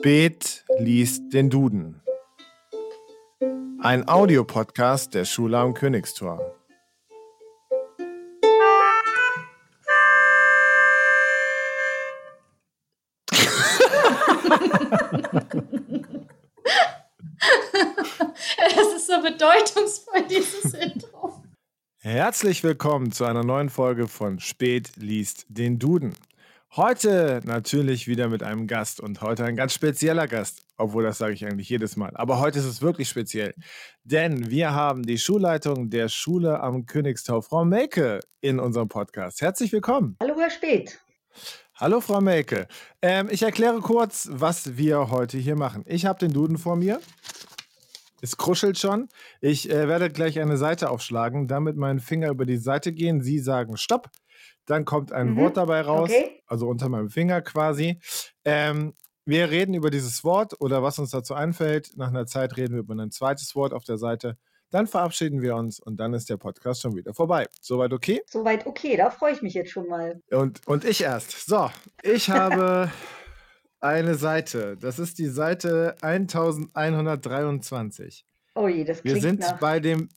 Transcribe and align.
Spät 0.00 0.64
liest 0.78 1.30
den 1.34 1.50
Duden. 1.50 2.00
Ein 3.82 4.08
Audiopodcast 4.08 5.12
der 5.12 5.26
Schule 5.26 5.58
am 5.58 5.74
Königstor. 5.74 6.40
Es 18.56 18.94
ist 18.96 19.06
so 19.06 19.20
bedeutungsvoll, 19.20 20.22
dieses 20.30 20.72
Intro. 20.72 21.44
Herzlich 21.98 22.64
willkommen 22.64 23.12
zu 23.12 23.26
einer 23.26 23.44
neuen 23.44 23.68
Folge 23.68 24.08
von 24.08 24.40
Spät 24.40 24.96
liest 24.96 25.44
den 25.50 25.78
Duden. 25.78 26.14
Heute 26.76 27.40
natürlich 27.44 28.06
wieder 28.06 28.28
mit 28.28 28.44
einem 28.44 28.68
Gast 28.68 29.00
und 29.00 29.22
heute 29.22 29.44
ein 29.44 29.56
ganz 29.56 29.74
spezieller 29.74 30.28
Gast, 30.28 30.62
obwohl 30.76 31.02
das 31.02 31.18
sage 31.18 31.34
ich 31.34 31.44
eigentlich 31.44 31.68
jedes 31.68 31.96
Mal. 31.96 32.12
Aber 32.14 32.38
heute 32.38 32.60
ist 32.60 32.64
es 32.64 32.80
wirklich 32.80 33.08
speziell, 33.08 33.54
denn 34.04 34.52
wir 34.52 34.72
haben 34.72 35.02
die 35.02 35.18
Schulleitung 35.18 35.90
der 35.90 36.08
Schule 36.08 36.60
am 36.60 36.86
Königstau, 36.86 37.40
Frau 37.40 37.64
Melke, 37.64 38.20
in 38.40 38.60
unserem 38.60 38.86
Podcast. 38.86 39.40
Herzlich 39.40 39.72
willkommen. 39.72 40.16
Hallo, 40.22 40.36
Herr 40.38 40.48
Speth. 40.48 41.00
Hallo, 41.74 42.00
Frau 42.00 42.20
Melke. 42.20 42.68
Ähm, 43.02 43.26
ich 43.32 43.42
erkläre 43.42 43.80
kurz, 43.80 44.28
was 44.30 44.76
wir 44.76 45.10
heute 45.10 45.38
hier 45.38 45.56
machen. 45.56 45.82
Ich 45.86 46.06
habe 46.06 46.20
den 46.20 46.32
Duden 46.32 46.56
vor 46.56 46.76
mir. 46.76 47.00
Es 48.22 48.36
kruschelt 48.36 48.78
schon. 48.78 49.08
Ich 49.40 49.68
äh, 49.70 49.88
werde 49.88 50.08
gleich 50.08 50.38
eine 50.38 50.56
Seite 50.56 50.90
aufschlagen, 50.90 51.48
damit 51.48 51.76
mein 51.76 51.98
Finger 51.98 52.30
über 52.30 52.46
die 52.46 52.58
Seite 52.58 52.92
gehen. 52.92 53.22
Sie 53.22 53.40
sagen 53.40 53.76
Stopp. 53.76 54.08
Dann 54.66 54.84
kommt 54.84 55.12
ein 55.12 55.30
Mhm. 55.30 55.36
Wort 55.36 55.56
dabei 55.56 55.80
raus, 55.82 56.10
Okay. 56.10 56.42
also 56.46 56.68
unter 56.68 56.88
meinem 56.88 57.10
Finger 57.10 57.42
quasi. 57.42 57.98
Ähm, 58.44 58.94
wir 59.24 59.50
reden 59.50 59.74
über 59.74 59.90
dieses 59.90 60.22
Wort 60.24 60.60
oder 60.60 60.82
was 60.82 60.98
uns 60.98 61.10
dazu 61.10 61.34
einfällt. 61.34 61.92
Nach 61.96 62.08
einer 62.08 62.26
Zeit 62.26 62.56
reden 62.56 62.74
wir 62.74 62.80
über 62.80 62.94
ein 62.94 63.10
zweites 63.10 63.54
Wort 63.54 63.72
auf 63.72 63.84
der 63.84 63.98
Seite. 63.98 64.36
Dann 64.70 64.86
verabschieden 64.86 65.42
wir 65.42 65.56
uns 65.56 65.80
und 65.80 65.96
dann 65.98 66.14
ist 66.14 66.30
der 66.30 66.36
Podcast 66.36 66.80
schon 66.82 66.94
wieder 66.94 67.12
vorbei. 67.12 67.46
Soweit 67.60 67.92
okay? 67.92 68.22
Soweit 68.28 68.66
okay, 68.66 68.96
da 68.96 69.10
freue 69.10 69.32
ich 69.32 69.42
mich 69.42 69.54
jetzt 69.54 69.70
schon 69.72 69.88
mal. 69.88 70.20
Und, 70.30 70.64
und 70.68 70.84
ich 70.84 71.02
erst. 71.02 71.46
So, 71.46 71.68
ich 72.02 72.30
habe 72.30 72.90
eine 73.80 74.14
Seite. 74.14 74.76
Das 74.80 74.98
ist 75.00 75.18
die 75.18 75.26
Seite 75.28 75.96
1123. 76.02 78.24
Oh 78.54 78.68
je, 78.68 78.84
das 78.84 79.02
Wir 79.04 79.12
klingt 79.12 79.22
sind 79.22 79.40
nach... 79.40 79.58
bei 79.58 79.80
dem 79.80 80.08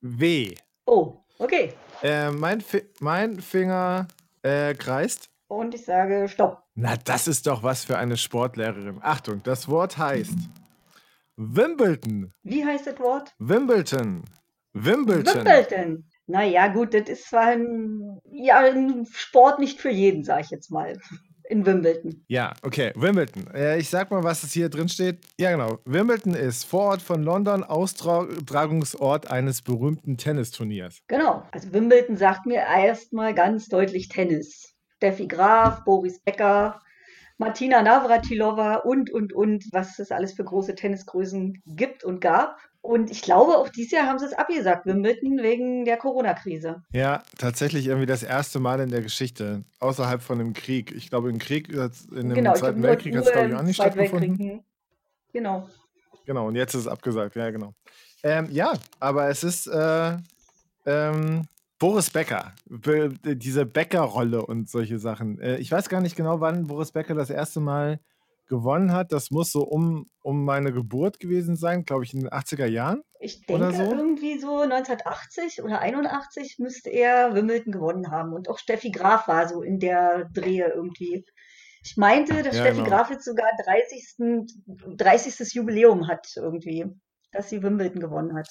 W. 0.00 0.54
Oh, 0.86 1.18
okay. 1.42 1.72
Äh, 2.02 2.30
mein, 2.30 2.60
Fi 2.60 2.82
mein 3.00 3.40
Finger 3.40 4.08
äh, 4.42 4.74
kreist. 4.74 5.28
Und 5.48 5.74
ich 5.74 5.84
sage 5.84 6.28
Stopp. 6.28 6.62
Na, 6.74 6.96
das 6.96 7.28
ist 7.28 7.46
doch 7.46 7.62
was 7.62 7.84
für 7.84 7.98
eine 7.98 8.16
Sportlehrerin. 8.16 8.98
Achtung, 9.02 9.42
das 9.42 9.68
Wort 9.68 9.98
heißt 9.98 10.38
Wimbledon. 11.36 12.32
Wie 12.42 12.64
heißt 12.64 12.86
das 12.86 12.98
Wort? 12.98 13.34
Wimbledon. 13.38 14.24
Wimbledon. 14.72 15.34
Wimbledon. 15.34 16.04
Naja, 16.26 16.68
gut, 16.68 16.94
das 16.94 17.08
ist 17.08 17.28
zwar 17.28 17.48
ein, 17.48 18.20
ja, 18.24 18.60
ein 18.60 19.06
Sport 19.12 19.58
nicht 19.58 19.80
für 19.80 19.90
jeden, 19.90 20.24
sage 20.24 20.42
ich 20.42 20.50
jetzt 20.50 20.70
mal. 20.70 20.98
In 21.52 21.66
Wimbledon. 21.66 22.24
Ja, 22.28 22.54
okay, 22.62 22.92
Wimbledon. 22.94 23.46
Äh, 23.52 23.78
ich 23.78 23.90
sag 23.90 24.10
mal, 24.10 24.24
was 24.24 24.42
es 24.42 24.54
hier 24.54 24.70
drin 24.70 24.88
steht. 24.88 25.18
Ja, 25.38 25.50
genau. 25.50 25.80
Wimbledon 25.84 26.34
ist 26.34 26.64
Vorort 26.64 27.02
von 27.02 27.22
London, 27.22 27.62
Austragungsort 27.62 29.30
eines 29.30 29.60
berühmten 29.60 30.16
Tennisturniers. 30.16 31.02
Genau. 31.08 31.46
Also 31.52 31.70
Wimbledon 31.74 32.16
sagt 32.16 32.46
mir 32.46 32.62
erstmal 32.62 33.34
ganz 33.34 33.68
deutlich 33.68 34.08
Tennis. 34.08 34.72
Steffi 34.96 35.26
Graf, 35.26 35.84
Boris 35.84 36.20
Becker, 36.20 36.80
Martina 37.36 37.82
Navratilova 37.82 38.76
und, 38.76 39.10
und, 39.12 39.34
und, 39.34 39.66
was 39.72 39.98
es 39.98 40.10
alles 40.10 40.32
für 40.32 40.44
große 40.44 40.74
Tennisgrößen 40.74 41.62
gibt 41.66 42.02
und 42.02 42.22
gab. 42.22 42.56
Und 42.82 43.12
ich 43.12 43.22
glaube, 43.22 43.56
auch 43.56 43.68
dieses 43.68 43.92
Jahr 43.92 44.06
haben 44.08 44.18
sie 44.18 44.26
es 44.26 44.32
abgesagt, 44.32 44.86
Wimbledon, 44.86 45.38
wegen 45.40 45.84
der 45.84 45.96
Corona-Krise. 45.96 46.82
Ja, 46.92 47.22
tatsächlich 47.38 47.86
irgendwie 47.86 48.06
das 48.06 48.24
erste 48.24 48.58
Mal 48.58 48.80
in 48.80 48.90
der 48.90 49.02
Geschichte, 49.02 49.62
außerhalb 49.78 50.20
von 50.20 50.38
dem 50.38 50.52
Krieg. 50.52 50.92
Ich 50.92 51.08
glaube, 51.08 51.30
im 51.30 51.38
Krieg, 51.38 51.68
in 51.68 51.78
dem 52.10 52.34
Genau, 52.34 52.54
Zweiten 52.54 52.82
Weltkrieg 52.82 53.16
hat 53.16 53.24
es, 53.26 53.32
glaube 53.32 53.48
ich, 53.48 53.54
auch 53.54 53.62
nicht 53.62 53.76
Zweiten 53.76 53.98
Weltkrieg. 53.98 54.18
stattgefunden. 54.20 54.50
hm. 54.56 54.64
Genau. 55.32 55.68
Genau, 56.26 56.48
und 56.48 56.56
jetzt 56.56 56.74
ist 56.74 56.82
es 56.82 56.86
abgesagt, 56.88 57.36
ja, 57.36 57.50
genau. 57.50 57.72
Ähm, 58.24 58.48
ja, 58.50 58.72
aber 59.00 59.28
es 59.28 59.44
ist 59.44 59.66
äh, 59.68 60.16
ähm, 60.86 61.42
Boris 61.78 62.10
Becker, 62.10 62.52
Be 62.66 63.12
diese 63.24 63.64
Becker-Rolle 63.64 64.44
und 64.44 64.68
solche 64.68 64.98
Sachen. 64.98 65.40
Äh, 65.40 65.56
ich 65.58 65.70
weiß 65.70 65.88
gar 65.88 66.00
nicht 66.00 66.16
genau, 66.16 66.40
wann 66.40 66.66
Boris 66.66 66.92
Becker 66.92 67.14
das 67.14 67.30
erste 67.30 67.60
Mal 67.60 68.00
gewonnen 68.46 68.92
hat. 68.92 69.12
Das 69.12 69.30
muss 69.30 69.52
so 69.52 69.62
um, 69.62 70.10
um 70.22 70.44
meine 70.44 70.72
Geburt 70.72 71.18
gewesen 71.20 71.56
sein, 71.56 71.84
glaube 71.84 72.04
ich, 72.04 72.14
in 72.14 72.20
den 72.20 72.30
80er 72.30 72.66
Jahren. 72.66 73.02
Ich 73.20 73.42
Oder 73.48 73.70
denke, 73.70 73.84
so? 73.84 73.92
irgendwie 73.94 74.38
so 74.38 74.60
1980 74.60 75.62
oder 75.62 75.80
81 75.80 76.56
müsste 76.58 76.90
er 76.90 77.34
Wimbledon 77.34 77.72
gewonnen 77.72 78.10
haben. 78.10 78.32
Und 78.32 78.48
auch 78.48 78.58
Steffi 78.58 78.90
Graf 78.90 79.28
war 79.28 79.48
so 79.48 79.62
in 79.62 79.78
der 79.78 80.28
Drehe 80.32 80.72
irgendwie. 80.74 81.24
Ich 81.84 81.96
meinte, 81.96 82.42
dass 82.42 82.56
Ja, 82.56 82.62
Steffi 82.62 82.82
genau. 82.82 82.88
Graf 82.88 83.10
jetzt 83.10 83.24
sogar 83.24 83.48
30. 83.64 84.16
30. 84.96 85.54
Jubiläum 85.54 86.08
hat 86.08 86.28
irgendwie, 86.36 86.86
dass 87.32 87.48
sie 87.48 87.62
Wimbledon 87.62 88.00
gewonnen 88.00 88.34
hat. 88.34 88.48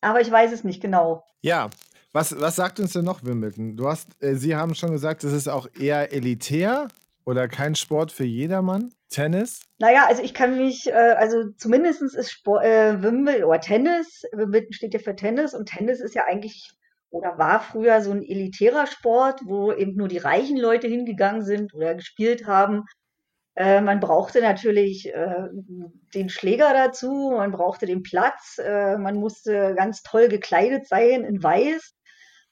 Aber 0.00 0.20
ich 0.20 0.30
weiß 0.30 0.52
es 0.52 0.64
nicht 0.64 0.80
genau. 0.80 1.24
Ja, 1.40 1.70
was, 2.12 2.38
was 2.40 2.56
sagt 2.56 2.80
uns 2.80 2.92
denn 2.92 3.04
noch 3.04 3.22
Wimbledon? 3.24 3.76
Du 3.76 3.86
hast, 3.88 4.08
äh, 4.22 4.34
Sie 4.34 4.56
haben 4.56 4.74
schon 4.74 4.92
gesagt, 4.92 5.24
es 5.24 5.32
ist 5.32 5.48
auch 5.48 5.68
eher 5.78 6.12
elitär 6.12 6.88
oder 7.28 7.46
kein 7.46 7.74
Sport 7.74 8.10
für 8.10 8.24
jedermann. 8.24 8.94
Tennis? 9.10 9.60
Naja, 9.78 10.06
also 10.08 10.22
ich 10.22 10.32
kann 10.32 10.56
mich, 10.56 10.88
äh, 10.88 10.92
also 10.92 11.50
zumindest 11.58 12.00
ist 12.00 12.30
Sport, 12.30 12.64
äh, 12.64 13.02
Wimbledon 13.02 13.44
oder 13.44 13.60
Tennis, 13.60 14.22
Wimbledon 14.32 14.72
steht 14.72 14.94
ja 14.94 15.00
für 15.00 15.14
Tennis 15.14 15.52
und 15.52 15.66
Tennis 15.66 16.00
ist 16.00 16.14
ja 16.14 16.24
eigentlich 16.24 16.70
oder 17.10 17.36
war 17.36 17.60
früher 17.60 18.00
so 18.00 18.12
ein 18.12 18.22
elitärer 18.22 18.86
Sport, 18.86 19.42
wo 19.44 19.72
eben 19.72 19.94
nur 19.94 20.08
die 20.08 20.18
reichen 20.18 20.56
Leute 20.56 20.88
hingegangen 20.88 21.42
sind 21.42 21.74
oder 21.74 21.94
gespielt 21.94 22.46
haben. 22.46 22.84
Äh, 23.56 23.82
man 23.82 24.00
brauchte 24.00 24.40
natürlich 24.40 25.12
äh, 25.12 25.48
den 26.14 26.30
Schläger 26.30 26.72
dazu, 26.72 27.34
man 27.36 27.50
brauchte 27.50 27.84
den 27.84 28.02
Platz, 28.02 28.56
äh, 28.58 28.96
man 28.96 29.16
musste 29.16 29.74
ganz 29.76 30.02
toll 30.02 30.28
gekleidet 30.28 30.86
sein 30.86 31.24
in 31.24 31.42
Weiß. 31.42 31.94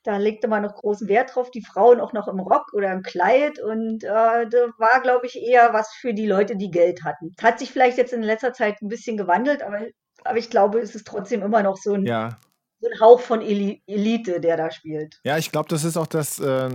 Da 0.07 0.19
legte 0.19 0.47
man 0.47 0.63
noch 0.63 0.75
großen 0.75 1.09
Wert 1.09 1.35
drauf, 1.35 1.51
die 1.51 1.65
Frauen 1.65 2.01
auch 2.01 2.13
noch 2.13 2.29
im 2.29 2.39
Rock 2.39 2.73
oder 2.73 2.93
im 2.93 3.03
Kleid. 3.03 3.59
Und 3.61 4.05
äh, 4.05 4.49
da 4.49 4.69
war, 4.79 5.01
glaube 5.03 5.27
ich, 5.27 5.37
eher 5.37 5.73
was 5.73 5.93
für 5.95 6.15
die 6.15 6.27
Leute, 6.27 6.57
die 6.57 6.71
Geld 6.71 7.03
hatten. 7.05 7.35
Hat 7.43 7.59
sich 7.59 7.73
vielleicht 7.73 7.99
jetzt 7.99 8.13
in 8.13 8.23
letzter 8.23 8.53
Zeit 8.53 8.81
ein 8.83 8.89
bisschen 8.89 9.17
gewandelt, 9.17 9.63
aber, 9.63 9.81
aber 10.25 10.39
ich 10.39 10.49
glaube, 10.49 10.79
es 10.79 10.95
ist 10.95 11.07
trotzdem 11.07 11.43
immer 11.43 11.63
noch 11.63 11.77
so 11.77 11.95
ein, 11.95 12.07
Ja, 12.07 12.39
so 12.79 12.89
ein 12.89 13.01
Hauch 13.01 13.21
von 13.21 13.41
Eli 13.41 13.83
Elite, 13.87 14.41
der 14.41 14.57
da 14.57 14.71
spielt. 14.71 15.19
Ja, 15.25 15.39
ich 15.39 15.51
glaube, 15.51 15.69
das 15.69 15.85
ist 15.85 15.97
auch 15.97 16.07
das, 16.07 16.39
äh, 16.39 16.71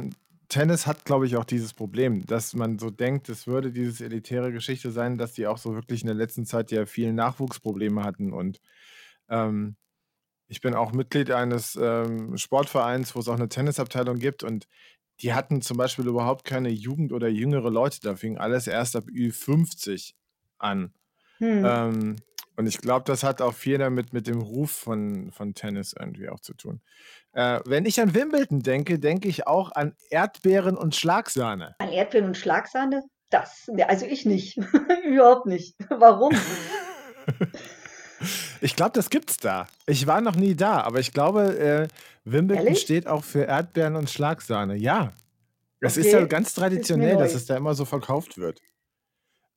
Tennis 0.50 0.86
hat, 0.86 1.06
glaube 1.06 1.26
ich, 1.26 1.38
auch 1.38 1.46
dieses 1.46 1.74
Problem, 1.74 2.26
dass 2.26 2.54
man 2.54 2.78
so 2.78 2.90
denkt, 2.90 3.30
es 3.30 3.48
würde 3.48 3.72
diese 3.72 4.04
elitäre 4.04 4.52
Geschichte 4.52 4.92
sein, 4.92 5.18
dass 5.18 5.32
die 5.32 5.48
auch 5.48 5.58
so 5.58 5.76
wirklich 5.76 6.02
in 6.02 6.08
der 6.08 6.16
letzten 6.16 6.46
Zeit 6.46 6.72
ja 6.72 6.86
viele 6.86 7.14
Nachwuchsprobleme 7.14 8.04
hatten. 8.04 8.34
Und 8.34 8.60
ähm, 9.30 9.78
ich 10.52 10.60
bin 10.60 10.76
auch 10.76 10.92
Mitglied 10.92 11.32
eines 11.32 11.80
ähm, 11.82 12.36
Sportvereins, 12.38 13.16
wo 13.16 13.22
es 13.22 13.30
auch 13.30 13.36
eine 13.36 13.48
Tennisabteilung 13.48 14.20
gibt 14.20 14.44
und 14.44 14.68
die 15.22 15.34
hatten 15.34 15.62
zum 15.62 15.78
Beispiel 15.78 16.06
überhaupt 16.08 16.44
keine 16.44 16.70
Jugend 16.70 17.14
oder 17.14 17.30
jüngere 17.30 17.70
Leute. 17.70 18.00
Da 18.02 18.16
fing 18.18 18.38
alles 18.38 18.68
erst 18.68 18.98
ab 18.98 19.06
Ü50 19.06 20.14
an. 20.58 20.94
Hm. 21.38 21.66
Ähm, 21.66 22.16
und 22.58 22.68
ich 22.68 22.80
glaube, 22.80 23.06
das 23.06 23.24
hat 23.24 23.42
auch 23.42 23.54
viel 23.54 23.78
damit 23.78 24.12
mit 24.12 24.28
dem 24.28 24.42
Ruf 24.42 24.72
von, 24.72 25.32
von 25.32 25.54
Tennis 25.54 25.96
irgendwie 25.98 26.28
auch 26.28 26.42
zu 26.42 26.54
tun. 26.54 26.82
Äh, 27.32 27.62
wenn 27.66 27.86
ich 27.86 28.02
an 28.02 28.14
Wimbledon 28.14 28.62
denke, 28.62 29.00
denke 29.00 29.30
ich 29.30 29.48
auch 29.48 29.72
an 29.72 29.96
Erdbeeren 30.10 30.76
und 30.76 30.96
Schlagsahne. 30.96 31.76
An 31.80 31.90
Erdbeeren 31.90 32.28
und 32.28 32.38
Schlagsahne? 32.38 33.04
Das, 33.30 33.70
ne, 33.72 33.88
also 33.88 34.06
ich 34.06 34.26
nicht. 34.26 34.58
Überhaupt 35.06 35.46
nicht. 35.46 35.78
Warum? 35.90 36.36
Ich 38.62 38.76
glaube, 38.76 38.92
das 38.94 39.10
gibt's 39.10 39.38
da. 39.38 39.68
Ich 39.88 40.08
war 40.08 40.22
noch 40.22 40.36
nie 40.36 40.56
da, 40.56 40.82
aber 40.82 41.00
ich 41.00 41.12
glaube, 41.12 41.58
äh, 41.60 41.88
Wimbledon 42.24 42.68
Ehrlich? 42.68 42.82
steht 42.82 43.08
auch 43.08 43.24
für 43.24 43.44
Erdbeeren 43.44 43.96
und 43.96 44.10
Schlagsahne. 44.10 44.76
Ja. 44.78 45.14
Es 45.80 45.98
ist 45.98 46.12
ja 46.12 46.20
Okay, 46.20 46.28
ganz 46.28 46.54
traditionell, 46.54 47.18
dass 47.18 47.34
es 47.34 47.48
da 47.48 47.58
immer 47.58 47.74
so 47.74 47.86
verkauft 47.86 48.38
wird. 48.38 48.62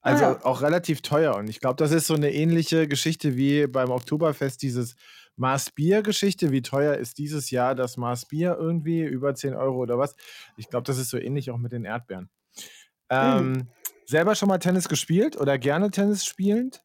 Ah, 0.01 0.11
Also 0.13 0.25
ja. 0.25 0.45
auch 0.45 0.63
relativ 0.63 1.03
teuer. 1.03 1.37
Und 1.37 1.49
ich 1.49 1.61
glaube, 1.61 1.77
das 1.77 1.93
ist 1.93 2.07
so 2.07 2.15
eine 2.15 2.33
ähnliche 2.33 2.89
Geschichte 2.89 3.37
wie 3.37 3.67
beim 3.67 3.91
Oktoberfest, 3.91 4.63
dieses 4.63 4.97
Maß 5.37 5.73
Bier-Geschichte. 5.73 6.51
Wie 6.51 6.63
teuer 6.63 6.95
ist 6.97 7.19
dieses 7.19 7.51
Jahr 7.51 7.75
das 7.75 7.99
Maß 7.99 8.27
Bier 8.27 8.57
irgendwie? 8.59 9.03
Über 9.03 9.35
10 9.35 9.55
Euro 9.55 9.79
oder 9.79 9.99
was? 9.99 10.17
Ich 10.57 10.71
glaube, 10.71 10.85
das 10.85 10.97
ist 10.97 11.11
so 11.11 11.19
ähnlich 11.19 11.51
auch 11.51 11.59
mit 11.59 11.73
den 11.73 11.85
Erdbeeren. 11.85 12.31
Hm. 13.11 13.59
Ähm, 13.59 13.69
selber 14.07 14.35
schon 14.35 14.49
mal 14.49 14.59
Tennis 14.59 14.89
gespielt 14.89 15.37
oder 15.39 15.59
gerne 15.59 15.91
Tennis 15.91 16.25
spielend? 16.25 16.83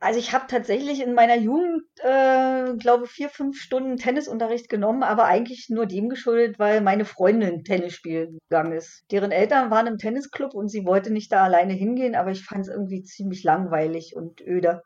Also 0.00 0.18
ich 0.18 0.32
habe 0.34 0.44
tatsächlich 0.48 1.00
in 1.00 1.14
meiner 1.14 1.36
Jugend, 1.36 1.82
äh, 2.02 2.74
glaube 2.76 3.06
vier, 3.06 3.30
fünf 3.30 3.58
Stunden 3.58 3.96
Tennisunterricht 3.96 4.68
genommen, 4.68 5.02
aber 5.02 5.24
eigentlich 5.24 5.70
nur 5.70 5.86
dem 5.86 6.10
geschuldet, 6.10 6.58
weil 6.58 6.82
meine 6.82 7.06
Freundin 7.06 7.64
Tennis 7.64 7.94
spielen 7.94 8.38
gegangen 8.50 8.72
ist. 8.72 9.04
Deren 9.10 9.32
Eltern 9.32 9.70
waren 9.70 9.86
im 9.86 9.96
Tennisclub 9.98 10.52
und 10.54 10.68
sie 10.68 10.84
wollte 10.84 11.10
nicht 11.10 11.32
da 11.32 11.44
alleine 11.44 11.72
hingehen, 11.72 12.16
aber 12.16 12.32
ich 12.32 12.44
fand 12.44 12.62
es 12.62 12.68
irgendwie 12.68 13.02
ziemlich 13.02 13.44
langweilig 13.44 14.14
und 14.14 14.42
öde 14.42 14.82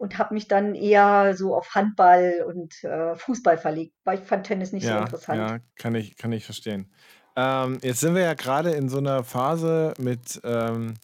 und 0.00 0.16
habe 0.16 0.32
mich 0.34 0.48
dann 0.48 0.74
eher 0.74 1.36
so 1.36 1.54
auf 1.54 1.74
Handball 1.74 2.44
und 2.46 2.82
äh, 2.84 3.14
Fußball 3.16 3.58
verlegt, 3.58 3.94
weil 4.04 4.18
ich 4.18 4.24
fand 4.24 4.46
Tennis 4.46 4.72
nicht 4.72 4.86
so 4.86 4.94
Ja, 4.94 5.00
interessant. 5.02 5.40
ja, 5.40 5.58
kann 5.76 5.94
ich, 5.94 6.16
kann 6.16 6.32
ich 6.32 6.44
verstehen. 6.44 6.90
Ähm, 7.36 7.78
jetzt 7.82 8.00
sind 8.00 8.14
wir 8.14 8.22
ja 8.22 8.34
gerade 8.34 8.70
in 8.70 8.88
so 8.88 8.98
einer 8.98 9.24
Phase 9.24 9.92
mit 9.98 10.40
ähm, 10.42 10.94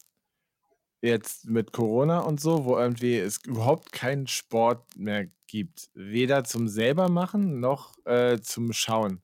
jetzt 1.01 1.45
mit 1.45 1.71
Corona 1.71 2.19
und 2.19 2.39
so, 2.39 2.65
wo 2.65 2.77
irgendwie 2.77 3.17
es 3.17 3.43
überhaupt 3.45 3.91
keinen 3.91 4.27
Sport 4.27 4.83
mehr 4.95 5.27
gibt. 5.47 5.89
Weder 5.93 6.43
zum 6.43 6.67
selber 6.67 7.09
machen 7.09 7.59
noch 7.59 7.97
äh, 8.05 8.39
zum 8.39 8.73
Schauen. 8.73 9.21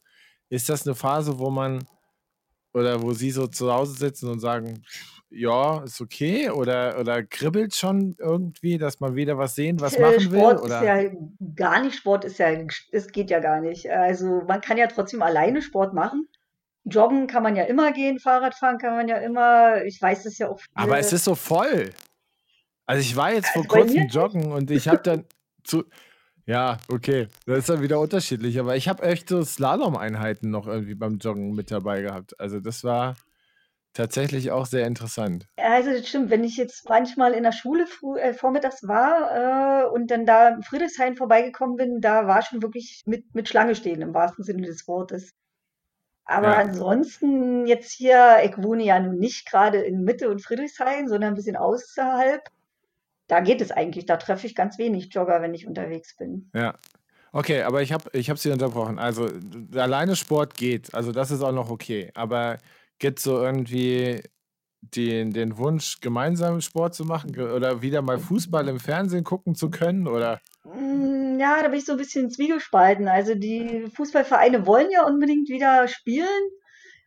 Ist 0.50 0.70
das 0.70 0.86
eine 0.86 0.96
Phase, 0.96 1.40
wo 1.40 1.50
man 1.50 1.86
oder 2.74 3.02
wo 3.02 3.14
Sie 3.14 3.31
so 3.31 3.48
zu 3.48 3.72
Hause 3.72 3.94
sitzen 3.94 4.30
und 4.30 4.40
sagen, 4.40 4.84
ja, 5.30 5.84
ist 5.84 6.00
okay 6.00 6.50
oder, 6.50 7.00
oder 7.00 7.24
kribbelt 7.24 7.75
schon 7.75 8.16
irgendwie, 8.20 8.78
dass 8.78 9.00
man 9.00 9.16
wieder 9.16 9.38
was 9.38 9.56
sehen, 9.56 9.80
was 9.80 9.96
Äh, 9.96 10.02
machen 10.02 10.31
will? 10.31 10.40
Sport 10.40 10.66
ist 10.66 10.81
ja 10.81 11.04
gar 11.56 11.81
nicht, 11.81 11.96
Sport 11.96 12.25
ist 12.25 12.38
ja, 12.38 12.52
es 12.92 13.08
geht 13.12 13.30
ja 13.31 13.40
gar 13.40 13.62
nicht. 13.62 13.90
Also 13.90 14.44
man 14.48 14.62
kann 14.62 14.78
ja 14.78 14.88
trotzdem 14.88 15.22
alleine 15.22 15.62
Sport 15.62 15.94
machen. 15.94 16.28
Joggen 16.86 17.28
kann 17.28 17.44
man 17.44 17.56
ja 17.56 17.64
immer 17.64 17.92
gehen, 17.94 18.20
Fahrrad 18.20 18.56
fahren 18.56 18.78
kann 18.78 18.96
man 18.96 19.08
ja 19.08 19.18
immer. 19.18 19.84
Ich 19.86 20.02
weiß 20.02 20.26
es 20.26 20.38
ja 20.38 20.50
auch 20.50 20.60
Aber 20.74 20.98
es 21.00 21.08
viele. 21.08 21.18
ist 21.18 21.26
so 21.26 21.36
voll. 21.36 21.92
Also 22.86 23.02
ich 23.02 23.16
war 23.16 23.34
jetzt 23.34 23.50
vor 23.50 23.64
Also 23.64 23.76
kurzem 23.76 24.08
joggen 24.08 24.52
und 24.52 24.70
ich 24.70 24.88
habe 24.88 25.02
dann 25.02 25.26
zu. 25.64 25.84
Ja, 26.46 26.78
okay, 26.90 27.30
das 27.46 27.60
ist 27.60 27.70
dann 27.70 27.82
wieder 27.82 28.02
unterschiedlich, 28.02 28.60
aber 28.60 28.76
ich 28.76 28.90
habe 28.90 29.02
echt 29.04 29.30
so 29.30 29.42
Slalom-Einheiten 29.44 30.50
noch 30.50 30.68
irgendwie 30.68 30.94
beim 30.96 31.18
Joggen 31.18 31.54
mit 31.56 31.72
dabei 31.72 32.02
gehabt. 32.02 32.38
Also 32.38 32.60
das 32.60 32.84
war 32.84 33.16
tatsächlich 33.94 34.52
auch 34.52 34.66
sehr 34.66 34.86
interessant. 34.86 35.48
Also 35.56 35.92
das 35.92 36.10
stimmt, 36.10 36.32
wenn 36.32 36.44
ich 36.44 36.58
jetzt 36.58 36.90
manchmal 36.90 37.32
in 37.34 37.44
der 37.44 37.54
Schule 37.54 37.88
früh, 37.88 38.20
äh, 38.20 38.34
vormittags 38.34 38.86
war 38.86 39.86
äh, 39.86 39.90
und 39.90 40.12
dann 40.12 40.26
da 40.26 40.50
im 40.50 40.64
Friedrichshain 40.64 41.16
vorbeigekommen 41.16 41.78
bin, 41.78 42.02
da 42.02 42.28
war 42.28 42.42
schon 42.42 42.62
wirklich 42.62 43.04
mit, 43.06 43.34
mit 43.34 43.48
Schlange 43.48 43.76
stehen 43.76 44.02
im 44.02 44.14
wahrsten 44.14 44.44
Sinne 44.44 44.68
des 44.68 44.86
Wortes. 44.88 45.30
Aber 46.25 46.48
Ja, 46.48 46.58
ansonsten 46.60 47.68
jetzt 47.68 47.92
hier, 47.92 48.42
ich 48.46 48.58
wohne 48.58 48.84
ja 48.84 49.00
nun 49.00 49.20
nicht 49.20 49.50
gerade 49.50 49.80
in 49.80 50.04
Mitte 50.04 50.30
und 50.30 50.42
Friedrichshain, 50.42 51.08
sondern 51.08 51.34
ein 51.34 51.36
bisschen 51.36 51.58
außerhalb. 51.58 52.42
Da 53.28 53.40
geht 53.42 53.62
es 53.62 53.72
eigentlich. 53.72 54.06
Da 54.06 54.18
treffe 54.18 54.48
ich 54.48 54.56
ganz 54.56 54.78
wenig 54.78 55.14
Jogger, 55.14 55.42
wenn 55.42 55.54
ich 55.54 55.68
unterwegs 55.68 56.16
bin. 56.16 56.50
ja. 56.54 56.75
Okay, 57.36 57.64
aber 57.64 57.81
ich 57.81 57.92
habe 57.92 58.12
ich 58.14 58.30
hab 58.30 58.38
Sie 58.38 58.52
unterbrochen. 58.52 59.00
Also 59.00 59.28
alleine 59.74 60.16
Sport 60.16 60.54
geht, 60.54 60.94
also 60.94 61.12
das 61.12 61.31
ist 61.31 61.42
auch 61.42 61.52
noch 61.52 61.72
okay. 61.72 62.12
Aber 62.14 62.60
gibt 63.00 63.18
es 63.18 63.24
so 63.24 63.42
irgendwie 63.42 64.22
den, 64.81 65.31
den 65.31 65.58
Wunsch, 65.58 66.00
gemeinsam 66.00 66.62
Sport 66.62 66.94
zu 66.94 67.06
machen 67.06 67.36
oder 67.40 67.81
wieder 67.81 68.04
mal 68.04 68.20
Fußball 68.20 68.68
im 68.68 68.80
Fernsehen 68.80 69.24
gucken 69.24 69.56
zu 69.56 69.72
können? 69.72 70.08
Oder? 70.08 70.42
Mm, 71.36 71.40
Ja, 71.40 71.62
da 71.62 71.68
bin 71.70 71.80
ich 71.80 71.86
so 71.86 71.94
ein 71.94 71.98
bisschen 71.98 72.30
zwiegespalten. 72.30 73.08
Also 73.08 73.36
die 73.36 73.88
Fußballvereine 73.96 74.66
wollen 74.66 74.90
ja 74.92 75.06
unbedingt 75.06 75.50
wieder 75.50 75.88
spielen, 75.88 76.28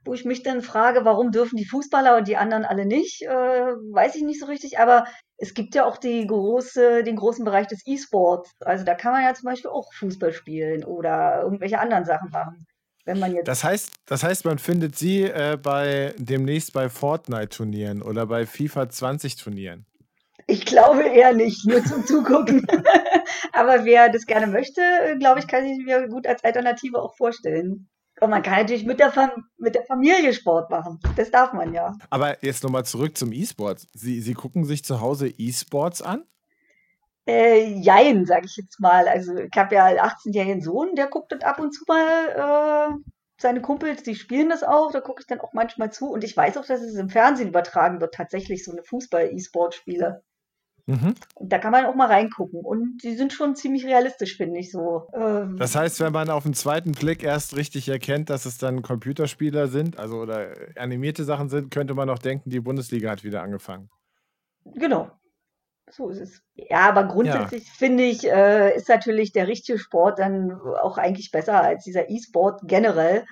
wo 0.05 0.15
ich 0.15 0.25
mich 0.25 0.43
dann 0.43 0.63
frage, 0.63 1.05
warum 1.05 1.33
dürfen 1.33 1.57
die 1.57 1.67
Fußballer 1.67 2.17
und 2.17 2.29
die 2.29 2.37
anderen 2.37 2.65
alle 2.65 2.87
nicht? 2.87 3.23
Äh, 3.23 3.29
weiß 3.29 4.15
ich 4.17 4.23
nicht 4.23 4.41
so 4.41 4.47
richtig. 4.47 4.79
Aber 4.79 5.05
es 5.37 5.55
gibt 5.55 5.75
ja 5.75 5.85
auch 5.85 5.99
große, 6.01 7.03
den 7.03 7.17
großen 7.17 7.45
Bereich 7.45 7.67
des 7.67 7.83
E-Sports. 7.87 8.53
Also 8.61 8.85
da 8.85 8.95
kann 8.95 9.13
man 9.13 9.23
ja 9.23 9.35
zum 9.35 9.47
Beispiel 9.47 9.71
auch 9.71 9.93
Fußball 9.95 10.33
spielen 10.33 10.85
oder 10.85 11.43
irgendwelche 11.43 11.79
anderen 11.79 12.05
Sachen 12.05 12.31
machen. 12.31 12.67
Wenn 13.05 13.21
man 13.21 13.35
jetzt 13.35 13.47
Das 13.47 13.63
heißt, 13.63 13.93
das 14.07 14.25
heißt, 14.25 14.45
man 14.45 14.59
findet 14.59 14.97
sie 14.97 15.23
äh, 15.23 15.57
bei 15.63 16.13
demnächst 16.19 16.73
bei 16.73 16.89
Fortnite-Turnieren 16.89 18.03
oder 18.03 18.27
bei 18.27 18.47
FIFA 18.47 18.87
20-Turnieren. 18.87 19.87
Ich 20.49 20.65
glaube 20.65 21.03
eher 21.03 21.35
nicht, 21.35 21.67
nur 21.67 21.85
zum 21.85 22.07
Zugucken. 22.07 22.67
Aber 23.53 23.85
wer 23.85 24.09
das 24.09 24.27
gerne 24.27 24.47
möchte, 24.47 24.81
glaube 25.19 25.41
ich, 25.41 25.49
kann 25.49 25.67
sich 25.67 25.85
mir 25.85 26.09
gut 26.09 26.27
als 26.27 26.45
Alternative 26.45 27.03
auch 27.03 27.17
vorstellen. 27.17 27.89
Und 28.21 28.31
man 28.31 28.43
kann 28.43 28.61
natürlich 28.61 28.87
mit 28.87 29.01
der, 29.01 29.11
Fam 29.11 29.31
mit 29.59 29.75
der 29.75 29.85
Familie 29.85 30.33
Sport 30.33 30.71
machen. 30.71 31.01
Das 31.17 31.31
darf 31.31 31.53
man 31.53 31.75
ja. 31.75 31.95
Aber 32.11 32.43
jetzt 32.43 32.63
nochmal 32.63 32.85
zurück 32.85 33.19
zum 33.19 33.33
E-Sport. 33.33 33.87
Sie, 33.93 34.21
Sie 34.21 34.35
gucken 34.35 34.65
sich 34.65 34.85
zu 34.85 35.01
Hause 35.01 35.29
E-Sports 35.29 36.01
an? 36.01 36.25
Äh, 37.27 37.75
jein, 37.81 38.25
sage 38.25 38.47
ich 38.47 38.57
jetzt 38.57 38.81
mal. 38.81 39.09
Also 39.09 39.37
ich 39.37 39.51
habe 39.57 39.75
ja 39.75 39.87
einen 39.87 39.99
18-jährigen 39.99 40.63
Sohn, 40.63 40.95
der 40.95 41.09
guckt 41.09 41.33
das 41.33 41.43
ab 41.43 41.59
und 41.59 41.73
zu 41.73 41.85
mal. 41.89 42.95
Äh, 42.95 43.11
seine 43.39 43.61
Kumpels, 43.61 44.03
die 44.03 44.15
spielen 44.15 44.49
das 44.49 44.63
auch, 44.63 44.93
da 44.93 45.01
gucke 45.01 45.21
ich 45.21 45.27
dann 45.27 45.41
auch 45.41 45.53
manchmal 45.53 45.93
zu. 45.93 46.09
Und 46.09 46.25
ich 46.25 46.37
weiß 46.37 46.57
auch, 46.57 46.65
dass 46.65 46.81
es 46.81 46.95
im 46.95 47.11
Fernsehen 47.11 47.49
übertragen 47.49 48.01
wird, 48.01 48.15
tatsächlich 48.15 48.65
so 48.65 48.73
eine 48.73 48.83
Fußball-E-Sport-Spiele. 48.83 50.23
Mhm. 50.87 51.15
Da 51.41 51.59
kann 51.59 51.73
man 51.73 51.85
auch 51.87 51.97
mal 51.97 52.07
reingucken. 52.07 52.61
Und 52.61 52.99
die 53.03 53.17
sind 53.17 53.33
schon 53.33 53.57
ziemlich 53.57 53.85
realistisch, 53.85 54.37
finde 54.37 54.61
ich 54.61 54.71
so. 54.71 55.09
Ähm, 55.15 55.57
Das 55.59 55.75
heißt, 55.75 55.99
wenn 56.01 56.13
man 56.13 56.31
auf 56.31 56.45
den 56.45 56.55
zweiten 56.55 56.93
Blick 56.93 57.25
erst 57.25 57.57
richtig 57.57 57.89
erkennt, 57.89 58.31
dass 58.31 58.47
es 58.47 58.57
dann 58.59 58.83
Computerspieler 58.83 59.67
sind, 59.67 59.99
also 59.99 60.19
oder 60.19 60.51
animierte 60.77 61.25
Sachen 61.25 61.49
sind, 61.49 61.71
könnte 61.73 61.95
man 61.95 62.09
auch 62.09 62.21
denken, 62.21 62.51
die 62.51 62.61
Bundesliga 62.61 63.11
hat 63.11 63.25
wieder 63.25 63.43
angefangen. 63.43 63.91
genau. 64.75 65.11
So 65.89 66.09
ist 66.09 66.21
es. 66.21 66.43
Ja, 66.55 66.89
aber 66.89 67.03
Ja, 67.03 67.07
grundsätzlich 67.07 67.71
finde 67.71 68.03
ich, 68.05 68.29
äh, 68.29 68.77
ist 68.77 68.89
natürlich 68.89 69.33
der 69.33 69.47
richtige 69.47 69.79
Sport 69.79 70.19
dann 70.19 70.53
auch 70.83 70.99
eigentlich 70.99 71.31
besser 71.31 71.63
als 71.63 71.85
dieser 71.85 72.11
E-Sport 72.11 72.63
generell, 72.65 73.25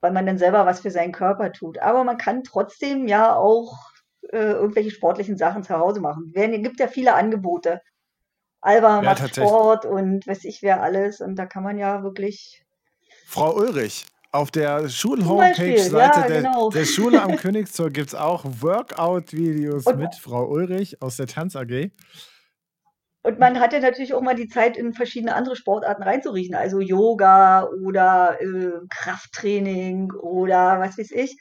weil 0.00 0.12
man 0.12 0.24
dann 0.24 0.38
selber 0.38 0.64
was 0.64 0.80
für 0.80 0.90
seinen 0.90 1.12
Körper 1.12 1.52
tut. 1.52 1.78
Aber 1.78 2.02
man 2.04 2.16
kann 2.16 2.44
trotzdem 2.44 3.08
ja 3.08 3.36
auch 3.36 3.91
äh, 4.32 4.52
irgendwelche 4.52 4.90
sportlichen 4.90 5.36
Sachen 5.36 5.62
zu 5.62 5.78
Hause 5.78 6.00
machen. 6.00 6.32
Es 6.34 6.62
gibt 6.62 6.80
ja 6.80 6.88
viele 6.88 7.14
Angebote. 7.14 7.80
Alba 8.60 8.96
ja, 8.96 9.02
macht. 9.02 9.36
Sport 9.36 9.84
und 9.86 10.26
weiß 10.26 10.44
ich 10.44 10.62
wer 10.62 10.82
alles. 10.82 11.20
Und 11.20 11.36
da 11.36 11.46
kann 11.46 11.62
man 11.62 11.78
ja 11.78 12.02
wirklich 12.02 12.64
Frau 13.26 13.54
Ulrich, 13.56 14.06
auf 14.30 14.50
der 14.50 14.88
Schul-Homepage-Seite 14.88 16.20
ja, 16.20 16.26
der, 16.26 16.42
genau. 16.42 16.70
der 16.70 16.84
Schule 16.84 17.22
am 17.22 17.36
Königstor 17.36 17.90
gibt 17.90 18.08
es 18.08 18.14
auch 18.14 18.44
Workout-Videos 18.44 19.84
mit 19.96 20.14
Frau 20.14 20.46
Ulrich 20.46 21.02
aus 21.02 21.16
der 21.16 21.26
Tanz 21.26 21.56
AG. 21.56 21.90
Und 23.24 23.38
man 23.38 23.60
hatte 23.60 23.80
natürlich 23.80 24.14
auch 24.14 24.20
mal 24.20 24.34
die 24.34 24.48
Zeit, 24.48 24.76
in 24.76 24.94
verschiedene 24.94 25.34
andere 25.34 25.54
Sportarten 25.54 26.02
reinzuriechen, 26.02 26.54
also 26.54 26.80
Yoga 26.80 27.68
oder 27.84 28.38
äh, 28.40 28.72
Krafttraining 28.90 30.12
oder 30.12 30.80
was 30.80 30.98
weiß 30.98 31.12
ich. 31.12 31.36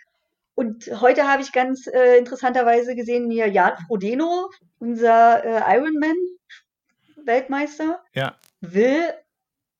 Und 0.61 0.85
heute 1.01 1.27
habe 1.27 1.41
ich 1.41 1.51
ganz 1.53 1.87
äh, 1.87 2.19
interessanterweise 2.19 2.95
gesehen, 2.95 3.31
hier 3.31 3.47
Jan 3.47 3.79
Frodeno, 3.87 4.51
unser 4.77 5.43
äh, 5.43 5.75
Ironman-Weltmeister, 5.75 7.99
Ja, 8.13 8.37
will 8.59 9.01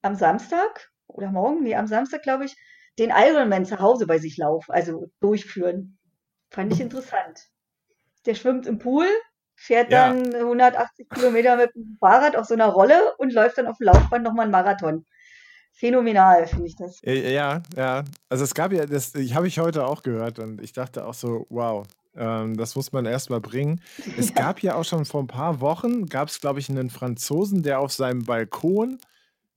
am 0.02 0.16
Samstag 0.16 0.90
oder 1.06 1.30
morgen, 1.30 1.62
nee, 1.62 1.76
am 1.76 1.86
Samstag, 1.86 2.24
glaube 2.24 2.46
ich, 2.46 2.56
den 2.98 3.14
Ironman 3.16 3.64
zu 3.64 3.80
Hause 3.80 4.08
bei 4.08 4.18
sich 4.18 4.38
laufen, 4.38 4.72
also 4.72 5.12
durchführen. 5.20 6.00
Fand 6.50 6.74
ich 6.74 6.82
interessant. 6.82 7.50
Der 8.26 8.34
schwimmt 8.34 8.66
im 8.66 8.80
Pool, 8.80 9.06
fährt 9.54 9.92
ja. 9.92 10.12
dann 10.12 10.34
180 10.34 11.10
Kilometer 11.10 11.58
mit 11.58 11.76
dem 11.76 11.98
Fahrrad 12.00 12.36
auf 12.36 12.48
so 12.48 12.56
einer 12.56 12.70
Rolle 12.70 13.14
und 13.20 13.34
läuft 13.34 13.60
dann 13.60 13.68
auf 13.68 13.78
dem 13.78 13.86
Laufband 13.86 14.24
nochmal 14.24 14.46
einen 14.46 14.52
Marathon. 14.52 15.06
Phänomenal, 15.72 16.48
finde 16.48 16.68
ich 16.68 16.76
das. 16.76 17.02
Ja, 17.02 17.14
ja, 17.14 17.64
ja. 17.76 18.04
Also 18.30 18.44
es 18.44 18.54
gab 18.54 18.72
ja, 18.72 18.86
das 18.86 19.14
habe 19.34 19.48
ich 19.48 19.60
heute 19.60 19.86
auch 19.86 20.04
gehört 20.04 20.40
und 20.40 20.62
ich 20.62 20.74
dachte 20.74 21.06
auch 21.06 21.14
so, 21.14 21.48
wow, 21.50 21.86
ähm, 22.16 22.58
das 22.58 22.76
muss 22.76 22.92
man 22.92 23.06
erstmal 23.06 23.42
bringen. 23.42 23.82
Es 24.18 24.30
Ja. 24.36 24.36
gab 24.36 24.62
ja 24.62 24.76
auch 24.76 24.84
schon 24.84 25.06
vor 25.06 25.24
ein 25.24 25.28
paar 25.28 25.60
Wochen, 25.62 26.06
gab 26.08 26.28
es, 26.28 26.40
glaube 26.40 26.60
ich, 26.60 26.70
einen 26.70 26.90
Franzosen, 26.90 27.64
der 27.64 27.80
auf 27.80 27.92
seinem 27.92 28.24
Balkon 28.26 29.00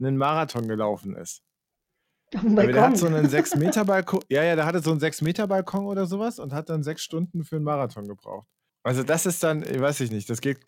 einen 0.00 0.16
Marathon 0.16 0.68
gelaufen 0.68 1.16
ist. 1.16 1.42
Aber 2.35 2.66
der 2.66 2.83
hat 2.83 2.97
so 2.97 3.06
einen 3.06 3.26
6-Meter-Balkon, 3.28 4.21
ja, 4.28 4.42
ja, 4.42 4.56
der 4.56 4.66
hatte 4.66 4.80
so 4.80 4.90
einen 4.90 5.00
6-Meter-Balkon 5.00 5.87
oder 5.87 6.06
sowas 6.06 6.38
und 6.38 6.52
hat 6.52 6.68
dann 6.68 6.83
sechs 6.83 7.02
Stunden 7.02 7.44
für 7.44 7.56
einen 7.56 7.64
Marathon 7.64 8.09
gebraucht. 8.09 8.49
Also 8.83 9.02
das 9.02 9.26
ist 9.26 9.42
dann, 9.42 9.62
ich 9.62 9.80
weiß 9.80 10.00
ich 10.00 10.11
nicht, 10.11 10.28
das 10.28 10.40
geht, 10.40 10.59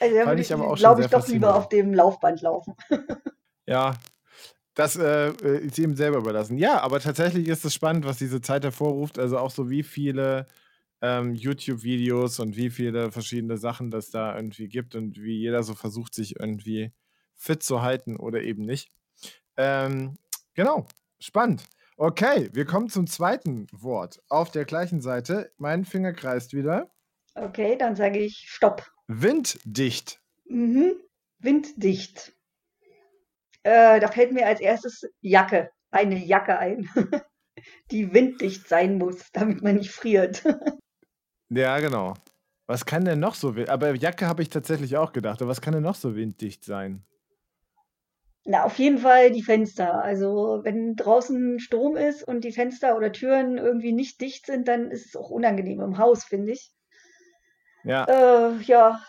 Also 0.00 0.16
fand 0.24 0.40
ich 0.40 0.52
aber 0.52 0.64
auch 0.64 0.76
schon 0.76 0.78
glaube 0.78 1.02
ich, 1.02 1.08
doch 1.08 1.26
lieber 1.28 1.54
auf 1.54 1.68
dem 1.68 1.94
Laufband 1.94 2.40
laufen. 2.42 2.74
Ja, 3.66 3.96
das 4.78 4.94
äh, 4.94 5.30
äh, 5.30 5.66
ist 5.66 5.76
ihm 5.78 5.96
selber 5.96 6.18
überlassen. 6.18 6.56
Ja, 6.56 6.80
aber 6.80 7.00
tatsächlich 7.00 7.48
ist 7.48 7.64
es 7.64 7.74
spannend, 7.74 8.04
was 8.04 8.18
diese 8.18 8.40
Zeit 8.40 8.62
hervorruft. 8.62 9.18
Also 9.18 9.36
auch 9.36 9.50
so, 9.50 9.68
wie 9.68 9.82
viele 9.82 10.46
ähm, 11.02 11.34
YouTube-Videos 11.34 12.38
und 12.38 12.56
wie 12.56 12.70
viele 12.70 13.10
verschiedene 13.10 13.56
Sachen 13.56 13.90
das 13.90 14.10
da 14.10 14.36
irgendwie 14.36 14.68
gibt 14.68 14.94
und 14.94 15.20
wie 15.20 15.36
jeder 15.36 15.64
so 15.64 15.74
versucht, 15.74 16.14
sich 16.14 16.38
irgendwie 16.38 16.92
fit 17.34 17.60
zu 17.60 17.82
halten 17.82 18.16
oder 18.16 18.40
eben 18.42 18.64
nicht. 18.64 18.92
Ähm, 19.56 20.16
genau, 20.54 20.86
spannend. 21.18 21.64
Okay, 21.96 22.48
wir 22.52 22.64
kommen 22.64 22.88
zum 22.88 23.08
zweiten 23.08 23.66
Wort. 23.72 24.22
Auf 24.28 24.52
der 24.52 24.64
gleichen 24.64 25.00
Seite, 25.00 25.50
mein 25.58 25.84
Finger 25.84 26.12
kreist 26.12 26.54
wieder. 26.54 26.88
Okay, 27.34 27.76
dann 27.76 27.96
sage 27.96 28.20
ich 28.20 28.44
Stopp. 28.46 28.88
Winddicht. 29.08 30.20
Mhm. 30.48 30.92
Winddicht. 31.40 32.37
Äh, 33.68 34.00
da 34.00 34.08
fällt 34.08 34.32
mir 34.32 34.46
als 34.46 34.60
erstes 34.60 35.06
Jacke, 35.20 35.70
eine 35.90 36.16
Jacke 36.16 36.58
ein, 36.58 36.88
die 37.90 38.14
winddicht 38.14 38.66
sein 38.66 38.96
muss, 38.96 39.30
damit 39.32 39.62
man 39.62 39.76
nicht 39.76 39.90
friert. 39.90 40.42
Ja, 41.50 41.78
genau. 41.78 42.12
Was 42.66 42.84
kann 42.84 43.06
denn 43.06 43.20
noch 43.20 43.34
so 43.34 43.56
wind 43.56 43.70
aber 43.70 43.94
Jacke 43.94 44.26
habe 44.26 44.42
ich 44.42 44.50
tatsächlich 44.50 44.98
auch 44.98 45.14
gedacht, 45.14 45.40
aber 45.40 45.48
was 45.48 45.62
kann 45.62 45.72
denn 45.72 45.82
noch 45.82 45.94
so 45.94 46.14
winddicht 46.14 46.62
sein? 46.62 47.06
Na, 48.44 48.64
auf 48.64 48.78
jeden 48.78 48.98
Fall 48.98 49.30
die 49.30 49.42
Fenster. 49.42 50.02
Also, 50.04 50.60
wenn 50.64 50.94
draußen 50.94 51.58
Strom 51.58 51.96
ist 51.96 52.22
und 52.22 52.44
die 52.44 52.52
Fenster 52.52 52.98
oder 52.98 53.12
Türen 53.12 53.56
irgendwie 53.56 53.92
nicht 53.92 54.20
dicht 54.20 54.44
sind, 54.44 54.68
dann 54.68 54.90
ist 54.90 55.06
es 55.06 55.16
auch 55.16 55.30
unangenehm 55.30 55.80
im 55.80 55.96
Haus, 55.96 56.24
finde 56.24 56.52
ich. 56.52 56.70
Ja. 57.84 58.04
Äh, 58.04 58.60
ja. 58.64 59.00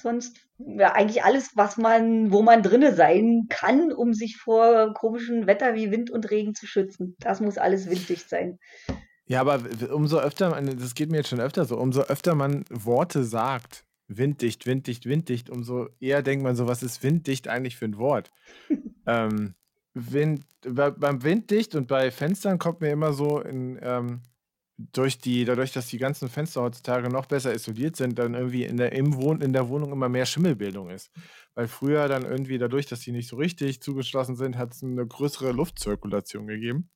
Sonst, 0.00 0.36
ja, 0.58 0.92
eigentlich 0.92 1.24
alles, 1.24 1.50
was 1.56 1.76
man, 1.76 2.32
wo 2.32 2.42
man 2.42 2.62
drinne 2.62 2.94
sein 2.94 3.46
kann, 3.48 3.92
um 3.92 4.14
sich 4.14 4.36
vor 4.36 4.94
komischem 4.94 5.46
Wetter 5.46 5.74
wie 5.74 5.90
Wind 5.90 6.10
und 6.10 6.30
Regen 6.30 6.54
zu 6.54 6.66
schützen. 6.66 7.16
Das 7.20 7.40
muss 7.40 7.58
alles 7.58 7.88
winddicht 7.88 8.28
sein. 8.28 8.58
Ja, 9.26 9.40
aber 9.42 9.60
umso 9.92 10.18
öfter, 10.18 10.60
das 10.60 10.94
geht 10.94 11.10
mir 11.10 11.18
jetzt 11.18 11.28
schon 11.28 11.40
öfter 11.40 11.64
so, 11.64 11.78
umso 11.78 12.02
öfter 12.02 12.34
man 12.34 12.64
Worte 12.68 13.24
sagt, 13.24 13.84
winddicht, 14.08 14.66
winddicht, 14.66 15.06
winddicht, 15.06 15.50
umso 15.50 15.88
eher 16.00 16.22
denkt 16.22 16.42
man 16.42 16.56
so, 16.56 16.66
was 16.66 16.82
ist 16.82 17.02
winddicht 17.02 17.46
eigentlich 17.46 17.76
für 17.76 17.84
ein 17.84 17.96
Wort? 17.96 18.32
ähm, 19.06 19.54
Wind, 19.94 20.44
bei, 20.66 20.90
beim 20.90 21.22
Winddicht 21.22 21.74
und 21.74 21.86
bei 21.86 22.10
Fenstern 22.10 22.58
kommt 22.58 22.80
mir 22.80 22.90
immer 22.90 23.12
so 23.12 23.40
in, 23.40 23.78
ähm, 23.82 24.20
durch 24.92 25.18
die, 25.18 25.44
dadurch, 25.44 25.72
dass 25.72 25.88
die 25.88 25.98
ganzen 25.98 26.28
Fenster 26.28 26.62
heutzutage 26.62 27.08
noch 27.08 27.26
besser 27.26 27.54
isoliert 27.54 27.96
sind, 27.96 28.18
dann 28.18 28.34
irgendwie 28.34 28.64
in 28.64 28.76
der, 28.76 28.92
im 28.92 29.14
Wohn, 29.16 29.40
in 29.40 29.52
der 29.52 29.68
Wohnung 29.68 29.92
immer 29.92 30.08
mehr 30.08 30.26
Schimmelbildung 30.26 30.90
ist. 30.90 31.10
Weil 31.54 31.68
früher 31.68 32.08
dann 32.08 32.24
irgendwie 32.24 32.58
dadurch, 32.58 32.86
dass 32.86 33.00
die 33.00 33.12
nicht 33.12 33.28
so 33.28 33.36
richtig 33.36 33.82
zugeschlossen 33.82 34.36
sind, 34.36 34.56
hat 34.56 34.72
es 34.72 34.82
eine 34.82 35.06
größere 35.06 35.52
Luftzirkulation 35.52 36.46
gegeben. 36.46 36.88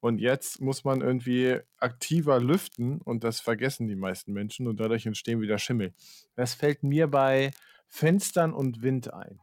Und 0.00 0.20
jetzt 0.20 0.60
muss 0.60 0.84
man 0.84 1.00
irgendwie 1.00 1.58
aktiver 1.78 2.40
lüften 2.40 3.00
und 3.00 3.24
das 3.24 3.40
vergessen 3.40 3.88
die 3.88 3.96
meisten 3.96 4.32
Menschen 4.32 4.68
und 4.68 4.78
dadurch 4.78 5.06
entstehen 5.06 5.40
wieder 5.40 5.58
Schimmel. 5.58 5.92
Das 6.36 6.54
fällt 6.54 6.84
mir 6.84 7.08
bei 7.08 7.50
Fenstern 7.88 8.52
und 8.52 8.82
Wind 8.82 9.12
ein. 9.12 9.40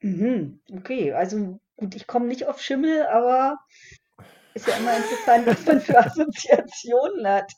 Mhm, 0.00 0.60
okay, 0.72 1.12
also 1.12 1.60
gut, 1.76 1.94
ich 1.94 2.06
komme 2.06 2.26
nicht 2.26 2.46
auf 2.46 2.60
Schimmel, 2.60 3.06
aber 3.06 3.58
ist 4.54 4.66
ja 4.66 4.76
immer 4.76 4.96
interessant, 4.96 5.46
was 5.46 5.66
man 5.66 5.80
für 5.80 5.98
Assoziationen 5.98 7.26
hat. 7.26 7.52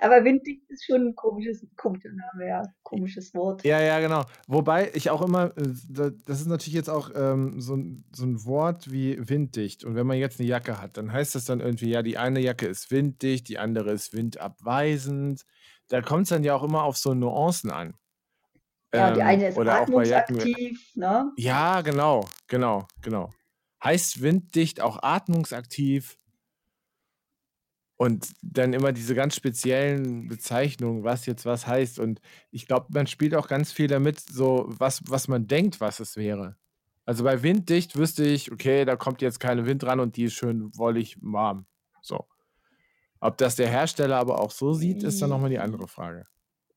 Aber 0.00 0.24
winddicht 0.24 0.62
ist 0.68 0.86
schon 0.86 1.08
ein 1.08 1.14
komisches, 1.14 1.66
komischer 1.76 2.08
Name, 2.08 2.48
ja, 2.48 2.62
komisches 2.82 3.34
Wort. 3.34 3.62
Ja, 3.64 3.80
ja, 3.80 4.00
genau. 4.00 4.24
Wobei 4.48 4.90
ich 4.94 5.10
auch 5.10 5.20
immer, 5.20 5.52
äh, 5.56 6.12
das 6.24 6.40
ist 6.40 6.46
natürlich 6.46 6.74
jetzt 6.74 6.88
auch 6.88 7.10
ähm, 7.14 7.60
so, 7.60 7.76
ein, 7.76 8.04
so 8.14 8.24
ein 8.24 8.44
Wort 8.44 8.90
wie 8.90 9.18
winddicht. 9.28 9.84
Und 9.84 9.96
wenn 9.96 10.06
man 10.06 10.16
jetzt 10.16 10.40
eine 10.40 10.48
Jacke 10.48 10.80
hat, 10.80 10.96
dann 10.96 11.12
heißt 11.12 11.34
das 11.34 11.44
dann 11.44 11.60
irgendwie, 11.60 11.90
ja, 11.90 12.02
die 12.02 12.16
eine 12.16 12.40
Jacke 12.40 12.66
ist 12.66 12.90
winddicht, 12.90 13.48
die 13.48 13.58
andere 13.58 13.92
ist 13.92 14.14
windabweisend. 14.14 15.44
Da 15.88 16.00
kommt 16.00 16.22
es 16.22 16.30
dann 16.30 16.44
ja 16.44 16.54
auch 16.54 16.62
immer 16.62 16.84
auf 16.84 16.96
so 16.96 17.12
Nuancen 17.12 17.70
an. 17.70 17.94
Ja, 18.94 19.10
die 19.10 19.20
ähm, 19.20 19.26
eine 19.26 19.48
ist 19.48 19.58
oder 19.58 19.82
atmungsaktiv, 19.82 20.80
ne? 20.94 21.32
Ja, 21.36 21.82
genau, 21.82 22.26
genau, 22.46 22.86
genau. 23.02 23.30
Heißt 23.84 24.22
winddicht 24.22 24.80
auch 24.80 25.02
atmungsaktiv? 25.02 26.18
Und 27.96 28.32
dann 28.42 28.72
immer 28.72 28.92
diese 28.92 29.14
ganz 29.14 29.36
speziellen 29.36 30.26
Bezeichnungen, 30.26 31.04
was 31.04 31.26
jetzt 31.26 31.46
was 31.46 31.66
heißt. 31.66 32.00
Und 32.00 32.20
ich 32.50 32.66
glaube, 32.66 32.86
man 32.90 33.06
spielt 33.06 33.34
auch 33.34 33.46
ganz 33.46 33.70
viel 33.70 33.86
damit, 33.86 34.18
so 34.18 34.64
was, 34.66 35.02
was 35.06 35.28
man 35.28 35.46
denkt, 35.46 35.80
was 35.80 36.00
es 36.00 36.16
wäre. 36.16 36.56
Also 37.06 37.22
bei 37.22 37.42
winddicht 37.42 37.96
wüsste 37.96 38.24
ich, 38.24 38.50
okay, 38.50 38.84
da 38.84 38.96
kommt 38.96 39.22
jetzt 39.22 39.38
keine 39.38 39.66
Wind 39.66 39.84
ran 39.84 40.00
und 40.00 40.16
die 40.16 40.24
ist 40.24 40.34
schön 40.34 40.76
wollig 40.76 41.18
warm. 41.20 41.66
So. 42.02 42.26
Ob 43.20 43.36
das 43.38 43.56
der 43.56 43.68
Hersteller 43.68 44.16
aber 44.16 44.40
auch 44.40 44.50
so 44.50 44.72
sieht, 44.72 45.02
ist 45.02 45.22
dann 45.22 45.30
nochmal 45.30 45.50
die 45.50 45.58
andere 45.58 45.86
Frage. 45.86 46.26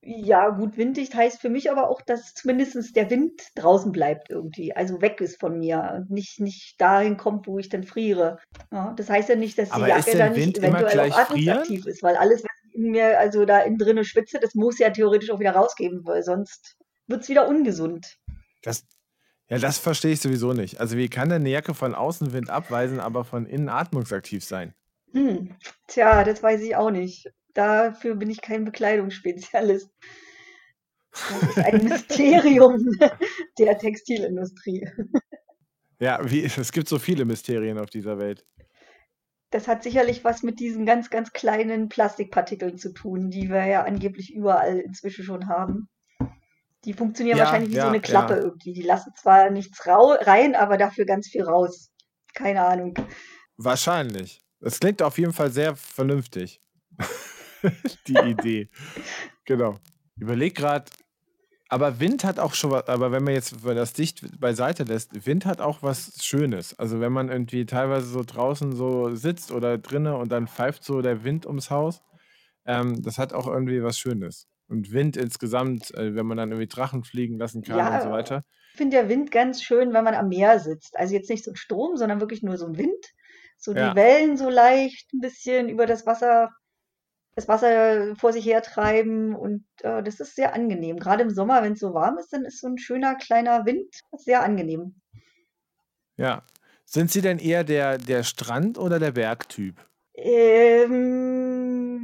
Ja, 0.10 0.52
gut, 0.52 0.78
winddicht 0.78 1.16
heißt 1.16 1.42
für 1.42 1.50
mich 1.50 1.70
aber 1.70 1.90
auch, 1.90 2.02
dass 2.02 2.34
zumindest 2.34 2.96
der 2.96 3.10
Wind 3.10 3.42
draußen 3.56 3.92
bleibt 3.92 4.30
irgendwie, 4.30 4.74
also 4.74 5.02
weg 5.02 5.20
ist 5.20 5.38
von 5.38 5.60
mir 5.60 5.96
und 5.98 6.10
nicht, 6.10 6.40
nicht 6.40 6.80
dahin 6.80 7.18
kommt, 7.18 7.46
wo 7.46 7.60
ich 7.60 7.68
dann 7.68 7.84
friere. 7.84 8.40
Ja, 8.72 8.94
das 8.96 9.10
heißt 9.10 9.28
ja 9.28 9.36
nicht, 9.36 9.58
dass 9.58 9.68
die 9.68 9.76
aber 9.76 9.90
Jacke 9.90 10.18
dann 10.18 10.32
nicht 10.32 10.60
eventuell 10.60 11.12
auch 11.12 11.18
atmungsaktiv 11.18 11.86
ist, 11.88 12.04
weil 12.04 12.16
alles, 12.16 12.42
was 12.42 12.74
in 12.74 12.92
mir 12.92 13.20
also 13.20 13.44
da 13.44 13.60
innen 13.60 13.78
drinne 13.78 14.06
schwitze, 14.06 14.40
das 14.40 14.56
muss 14.56 14.80
ja 14.80 14.92
theoretisch 14.92 15.30
auch 15.30 15.42
wieder 15.42 15.52
rausgeben, 15.52 16.06
weil 16.06 16.24
sonst 16.24 16.78
wird 17.08 17.24
es 17.24 17.28
wieder 17.28 17.46
ungesund. 17.50 18.18
Das, 18.62 18.86
ja, 19.50 19.60
das 19.60 19.78
verstehe 19.78 20.14
ich 20.14 20.22
sowieso 20.22 20.54
nicht. 20.54 20.80
Also 20.80 20.96
wie 20.96 21.10
kann 21.10 21.28
denn 21.28 21.42
eine 21.42 21.50
Jacke 21.50 21.74
von 21.74 21.94
außen 21.94 22.32
Wind 22.32 22.50
abweisen, 22.50 23.02
aber 23.02 23.26
von 23.26 23.46
innen 23.46 23.68
atmungsaktiv 23.68 24.46
sein? 24.46 24.74
Hm, 25.12 25.54
tja, 25.88 26.24
das 26.24 26.42
weiß 26.42 26.62
ich 26.62 26.78
auch 26.78 26.92
nicht. 26.92 27.30
Dafür 27.58 28.14
bin 28.14 28.30
ich 28.30 28.40
kein 28.40 28.66
Bekleidungsspezialist. 28.66 29.90
Das 31.12 31.42
ist 31.42 31.58
ein 31.58 31.84
Mysterium 31.90 32.78
der 33.58 33.80
Textilindustrie. 33.80 34.88
Ja, 36.00 36.20
wie, 36.30 36.44
es 36.44 36.72
gibt 36.72 36.88
so 36.88 37.00
viele 37.00 37.26
Mysterien 37.26 37.80
auf 37.80 37.90
dieser 37.90 38.20
Welt. 38.20 38.46
Das 39.50 39.68
hat 39.68 39.82
sicherlich 39.82 40.24
was 40.24 40.44
mit 40.44 40.60
diesen 40.60 40.86
ganz, 40.86 41.10
ganz 41.10 41.34
kleinen 41.34 41.90
Plastikpartikeln 41.90 42.78
zu 42.78 42.94
tun, 42.94 43.32
die 43.32 43.50
wir 43.50 43.66
ja 43.66 43.86
angeblich 43.86 44.32
überall 44.36 44.78
inzwischen 44.78 45.24
schon 45.24 45.50
haben. 45.50 45.90
Die 46.86 46.94
funktionieren 46.94 47.40
ja, 47.40 47.46
wahrscheinlich 47.46 47.72
wie 47.72 47.78
ja, 47.78 47.86
so 47.86 47.90
eine 47.90 48.02
Klappe 48.02 48.36
ja. 48.36 48.42
irgendwie. 48.42 48.74
Die 48.74 48.84
lassen 48.84 49.14
zwar 49.20 49.50
nichts 49.50 49.88
rein, 49.88 50.54
aber 50.54 50.78
dafür 50.78 51.06
ganz 51.06 51.28
viel 51.28 51.42
raus. 51.42 51.90
Keine 52.36 52.64
Ahnung. 52.64 52.94
Wahrscheinlich. 53.56 54.42
Das 54.60 54.80
klingt 54.80 55.02
auf 55.02 55.18
jeden 55.18 55.34
Fall 55.34 55.50
sehr 55.50 55.76
vernünftig. 55.76 56.62
die 58.08 58.18
Idee. 58.18 58.70
Genau. 59.46 59.78
Überleg 60.18 60.56
gerade, 60.56 60.86
aber 61.70 62.00
Wind 62.00 62.24
hat 62.24 62.40
auch 62.40 62.54
schon 62.54 62.72
was, 62.72 62.88
aber 62.88 63.12
wenn 63.12 63.24
man 63.24 63.34
jetzt 63.34 63.56
das 63.66 63.94
dicht 63.94 64.40
beiseite 64.40 64.84
lässt, 64.84 65.26
Wind 65.26 65.46
hat 65.46 65.60
auch 65.60 65.84
was 65.84 66.24
Schönes. 66.24 66.78
Also 66.80 67.00
wenn 67.02 67.12
man 67.12 67.30
irgendwie 67.30 67.66
teilweise 67.66 68.08
so 68.08 68.24
draußen 68.26 68.74
so 68.74 69.14
sitzt 69.16 69.52
oder 69.52 69.78
drinnen 69.78 70.14
und 70.14 70.32
dann 70.32 70.48
pfeift 70.48 70.84
so 70.84 71.02
der 71.02 71.24
Wind 71.24 71.46
ums 71.46 71.70
Haus, 71.70 72.02
ähm, 72.66 73.02
das 73.02 73.18
hat 73.18 73.34
auch 73.34 73.48
irgendwie 73.48 73.84
was 73.84 73.98
Schönes. 73.98 74.48
Und 74.70 74.92
Wind 74.92 75.18
insgesamt, 75.18 75.94
äh, 75.96 76.16
wenn 76.16 76.26
man 76.26 76.38
dann 76.38 76.52
irgendwie 76.52 76.68
Drachen 76.68 77.04
fliegen 77.04 77.38
lassen 77.38 77.64
kann 77.64 77.78
ja, 77.78 77.96
und 77.98 78.04
so 78.04 78.12
weiter. 78.12 78.44
Ich 78.72 78.78
finde 78.78 78.98
der 78.98 79.10
Wind 79.10 79.32
ganz 79.32 79.62
schön, 79.62 79.94
wenn 79.94 80.04
man 80.04 80.14
am 80.14 80.30
Meer 80.30 80.60
sitzt. 80.60 80.98
Also 80.98 81.14
jetzt 81.16 81.30
nicht 81.30 81.44
so 81.44 81.52
ein 81.52 81.56
Strom, 81.56 81.98
sondern 81.98 82.20
wirklich 82.20 82.44
nur 82.44 82.58
so 82.58 82.68
ein 82.68 82.78
Wind. 82.78 83.06
So 83.58 83.74
die 83.74 83.80
ja. 83.80 83.96
Wellen 83.96 84.38
so 84.38 84.50
leicht 84.50 85.12
ein 85.14 85.20
bisschen 85.20 85.68
über 85.68 85.86
das 85.86 86.06
Wasser 86.06 86.52
das 87.38 87.48
Wasser 87.48 88.16
vor 88.16 88.34
sich 88.34 88.46
hertreiben 88.48 89.36
und 89.36 89.64
äh, 89.84 90.02
das 90.02 90.20
ist 90.20 90.36
sehr 90.36 90.56
angenehm. 90.56 90.98
Gerade 90.98 91.22
im 91.22 91.30
Sommer, 91.30 91.62
wenn 91.62 91.74
es 91.74 91.80
so 91.80 91.94
warm 91.94 92.18
ist, 92.18 92.34
dann 92.34 92.46
ist 92.46 92.60
so 92.60 92.68
ein 92.68 92.80
schöner 92.80 93.14
kleiner 93.14 93.64
Wind 93.68 93.94
sehr 94.18 94.44
angenehm. 94.44 94.96
Ja. 96.18 96.42
Sind 96.84 97.12
Sie 97.12 97.22
denn 97.22 97.38
eher 97.38 97.64
der, 97.64 98.00
der 98.00 98.24
Strand- 98.24 98.80
oder 98.80 98.98
der 98.98 99.12
Bergtyp? 99.12 99.76
Ähm, 100.16 102.00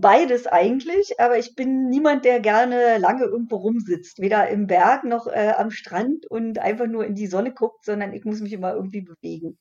beides 0.00 0.46
eigentlich, 0.46 1.18
aber 1.18 1.38
ich 1.38 1.56
bin 1.56 1.88
niemand, 1.88 2.24
der 2.24 2.38
gerne 2.38 2.98
lange 2.98 3.24
irgendwo 3.24 3.56
rumsitzt. 3.56 4.20
Weder 4.20 4.48
im 4.48 4.68
Berg 4.68 5.02
noch 5.02 5.26
äh, 5.26 5.54
am 5.56 5.72
Strand 5.72 6.30
und 6.30 6.60
einfach 6.60 6.86
nur 6.86 7.04
in 7.04 7.16
die 7.16 7.26
Sonne 7.26 7.52
guckt, 7.52 7.84
sondern 7.84 8.12
ich 8.12 8.24
muss 8.24 8.40
mich 8.40 8.52
immer 8.52 8.74
irgendwie 8.74 9.00
bewegen. 9.00 9.58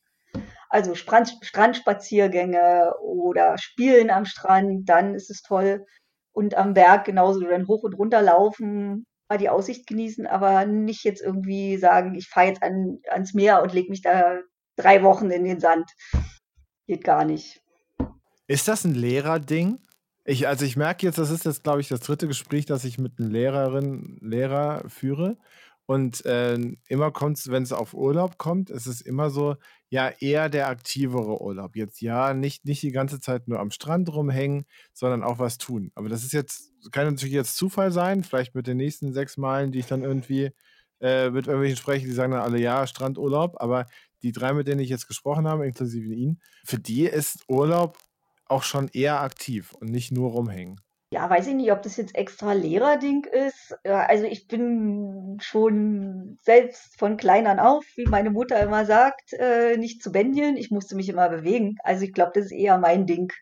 Also 0.69 0.93
Strand, 0.95 1.35
Strandspaziergänge 1.41 2.93
oder 3.01 3.57
Spielen 3.57 4.11
am 4.11 4.25
Strand, 4.25 4.87
dann 4.87 5.15
ist 5.15 5.29
es 5.29 5.41
toll. 5.41 5.85
Und 6.31 6.55
am 6.55 6.73
Berg 6.73 7.05
genauso 7.05 7.41
dann 7.41 7.67
hoch 7.67 7.83
und 7.83 7.95
runter 7.95 8.21
laufen, 8.21 9.05
mal 9.29 9.37
die 9.37 9.49
Aussicht 9.49 9.87
genießen, 9.87 10.27
aber 10.27 10.65
nicht 10.65 11.03
jetzt 11.03 11.21
irgendwie 11.21 11.77
sagen, 11.77 12.15
ich 12.15 12.27
fahre 12.27 12.47
jetzt 12.47 12.63
an, 12.63 12.99
ans 13.09 13.33
Meer 13.33 13.61
und 13.61 13.73
lege 13.73 13.89
mich 13.89 14.01
da 14.01 14.39
drei 14.75 15.03
Wochen 15.03 15.29
in 15.31 15.43
den 15.43 15.59
Sand. 15.59 15.89
Geht 16.87 17.03
gar 17.03 17.25
nicht. 17.25 17.61
Ist 18.47 18.67
das 18.67 18.83
ein 18.83 18.95
Lehrerding? 18.95 19.79
Ich, 20.25 20.47
also 20.47 20.65
ich 20.65 20.77
merke 20.77 21.05
jetzt, 21.05 21.17
das 21.17 21.31
ist 21.31 21.45
jetzt, 21.45 21.63
glaube 21.63 21.81
ich, 21.81 21.87
das 21.87 22.01
dritte 22.01 22.27
Gespräch, 22.27 22.65
das 22.65 22.83
ich 22.83 22.97
mit 22.97 23.19
einer 23.19 23.29
Lehrerin, 23.29 24.17
Lehrer 24.21 24.83
führe. 24.87 25.37
Und 25.85 26.25
äh, 26.25 26.55
immer 26.87 27.11
kommt 27.11 27.39
es, 27.39 27.49
wenn 27.49 27.63
es 27.63 27.71
auf 27.71 27.95
Urlaub 27.95 28.37
kommt, 28.37 28.69
ist 28.69 28.85
es 28.85 29.01
immer 29.01 29.31
so, 29.31 29.55
ja, 29.89 30.09
eher 30.19 30.49
der 30.49 30.67
aktivere 30.67 31.41
Urlaub. 31.41 31.75
Jetzt 31.75 32.01
ja, 32.01 32.33
nicht, 32.33 32.65
nicht 32.65 32.83
die 32.83 32.91
ganze 32.91 33.19
Zeit 33.19 33.47
nur 33.47 33.59
am 33.59 33.71
Strand 33.71 34.13
rumhängen, 34.13 34.65
sondern 34.93 35.23
auch 35.23 35.39
was 35.39 35.57
tun. 35.57 35.91
Aber 35.95 36.09
das 36.09 36.23
ist 36.23 36.33
jetzt, 36.33 36.71
kann 36.91 37.07
natürlich 37.07 37.33
jetzt 37.33 37.57
Zufall 37.57 37.91
sein, 37.91 38.23
vielleicht 38.23 38.53
mit 38.53 38.67
den 38.67 38.77
nächsten 38.77 39.13
sechs 39.13 39.37
Malen, 39.37 39.71
die 39.71 39.79
ich 39.79 39.87
dann 39.87 40.03
irgendwie 40.03 40.51
äh, 41.01 41.31
mit 41.31 41.47
irgendwelchen 41.47 41.77
spreche, 41.77 42.05
die 42.05 42.13
sagen 42.13 42.33
dann 42.33 42.41
alle, 42.41 42.59
ja, 42.59 42.85
Strandurlaub. 42.85 43.55
Aber 43.59 43.87
die 44.21 44.31
drei, 44.31 44.53
mit 44.53 44.67
denen 44.67 44.81
ich 44.81 44.89
jetzt 44.89 45.07
gesprochen 45.07 45.47
habe, 45.47 45.65
inklusive 45.65 46.13
Ihnen, 46.13 46.41
für 46.63 46.77
die 46.77 47.05
ist 47.05 47.43
Urlaub 47.47 47.97
auch 48.45 48.63
schon 48.63 48.89
eher 48.89 49.21
aktiv 49.21 49.73
und 49.73 49.89
nicht 49.89 50.11
nur 50.11 50.31
rumhängen. 50.31 50.79
Ja, 51.11 51.27
weiß 51.27 51.47
ich 51.47 51.55
nicht, 51.55 51.71
ob 51.71 51.81
das 51.81 51.97
jetzt 51.97 52.13
extra 52.15 52.53
Lehrerding 52.53 53.25
ist. 53.25 53.75
Ja, 53.83 54.05
also 54.05 54.25
ich 54.25 54.47
bin 54.47 55.39
schon 55.41 56.37
selbst 56.43 56.99
von 56.99 57.17
klein 57.17 57.47
an 57.47 57.59
auf, 57.59 57.83
wie 57.95 58.05
meine 58.05 58.29
Mutter 58.29 58.61
immer 58.61 58.85
sagt, 58.85 59.33
äh, 59.33 59.75
nicht 59.77 60.03
zu 60.03 60.11
bändigen. 60.11 60.55
Ich 60.55 60.69
musste 60.69 60.95
mich 60.95 61.09
immer 61.09 61.27
bewegen. 61.29 61.77
Also 61.83 62.03
ich 62.03 62.13
glaube, 62.13 62.33
das 62.35 62.45
ist 62.45 62.51
eher 62.51 62.77
mein 62.77 63.07
Ding, 63.07 63.33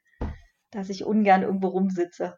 dass 0.72 0.90
ich 0.90 1.04
ungern 1.04 1.42
irgendwo 1.42 1.68
rumsitze 1.68 2.38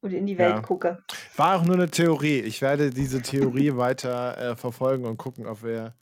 und 0.00 0.14
in 0.14 0.24
die 0.24 0.38
Welt 0.38 0.54
Ja. 0.56 0.60
gucke. 0.62 1.02
War 1.36 1.58
auch 1.60 1.64
nur 1.64 1.74
eine 1.74 1.90
Theorie. 1.90 2.40
Ich 2.40 2.62
werde 2.62 2.88
diese 2.88 3.20
Theorie 3.20 3.72
weiter 3.76 4.38
äh, 4.38 4.56
verfolgen 4.56 5.04
und 5.04 5.18
gucken, 5.18 5.46
ob, 5.46 5.62
wir, 5.62 5.94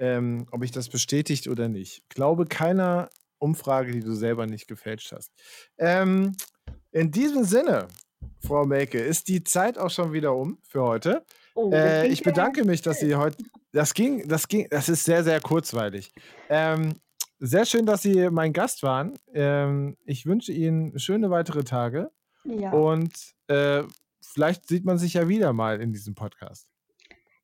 ähm, 0.00 0.48
ob 0.50 0.64
ich 0.64 0.72
das 0.72 0.88
bestätigt 0.88 1.46
oder 1.46 1.68
nicht. 1.68 2.02
Glaube 2.08 2.46
keiner 2.46 3.10
Umfrage, 3.38 3.92
die 3.92 4.00
du 4.00 4.14
selber 4.14 4.46
nicht 4.46 4.66
gefälscht 4.66 5.12
hast. 5.12 5.30
Ähm, 5.78 6.32
in 6.94 7.10
diesem 7.10 7.44
Sinne, 7.44 7.88
Frau 8.46 8.64
Melke, 8.64 8.98
ist 8.98 9.28
die 9.28 9.42
Zeit 9.44 9.76
auch 9.78 9.90
schon 9.90 10.12
wieder 10.12 10.34
um 10.34 10.58
für 10.68 10.82
heute. 10.82 11.24
Oh, 11.54 11.70
Äh, 11.72 12.06
ich 12.08 12.22
bedanke 12.22 12.64
mich, 12.64 12.82
dass 12.82 13.00
Sie 13.00 13.14
heute. 13.16 13.36
Das 13.72 13.92
ging, 13.94 14.26
das 14.28 14.48
ging, 14.48 14.68
das 14.70 14.88
ist 14.88 15.04
sehr, 15.04 15.24
sehr 15.24 15.40
kurzweilig. 15.40 16.12
Ähm, 16.48 16.94
sehr 17.40 17.64
schön, 17.66 17.84
dass 17.86 18.02
Sie 18.02 18.30
mein 18.30 18.52
Gast 18.52 18.82
waren. 18.82 19.18
Ähm, 19.32 19.96
ich 20.04 20.24
wünsche 20.26 20.52
Ihnen 20.52 20.96
schöne 20.98 21.30
weitere 21.30 21.64
Tage 21.64 22.10
Ja. 22.44 22.70
und 22.70 23.12
äh, 23.48 23.82
vielleicht 24.22 24.68
sieht 24.68 24.84
man 24.84 24.96
sich 24.98 25.14
ja 25.14 25.28
wieder 25.28 25.52
mal 25.52 25.80
in 25.80 25.92
diesem 25.92 26.14
Podcast. 26.14 26.68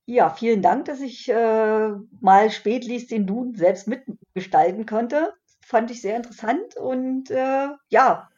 Ja, 0.07 0.31
vielen 0.31 0.63
Dank, 0.63 0.87
dass 0.87 1.01
ich 1.01 1.29
äh, 1.29 1.89
mal 2.21 2.51
Spätlies 2.51 3.09
den 3.09 3.27
Duden 3.27 3.55
selbst 3.57 3.87
mitgestalten 3.89 4.87
konnte. 4.87 5.35
Fand 5.65 5.91
ich 5.91 6.01
sehr 6.03 6.17
interessant 6.17 6.77
und 6.77 7.31
äh, 7.31 7.69
ja, 7.91 8.30